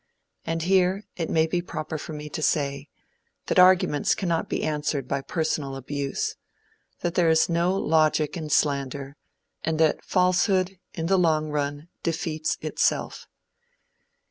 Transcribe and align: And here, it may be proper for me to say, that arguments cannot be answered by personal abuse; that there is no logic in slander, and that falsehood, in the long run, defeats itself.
And 0.45 0.63
here, 0.63 1.03
it 1.15 1.29
may 1.29 1.45
be 1.45 1.61
proper 1.61 1.99
for 1.99 2.11
me 2.13 2.27
to 2.27 2.41
say, 2.41 2.89
that 3.45 3.59
arguments 3.59 4.15
cannot 4.15 4.49
be 4.49 4.63
answered 4.63 5.07
by 5.07 5.21
personal 5.21 5.75
abuse; 5.75 6.37
that 7.01 7.13
there 7.13 7.29
is 7.29 7.49
no 7.49 7.77
logic 7.77 8.35
in 8.35 8.49
slander, 8.49 9.15
and 9.63 9.79
that 9.79 10.03
falsehood, 10.03 10.79
in 10.95 11.05
the 11.05 11.19
long 11.19 11.51
run, 11.51 11.87
defeats 12.01 12.57
itself. 12.61 13.27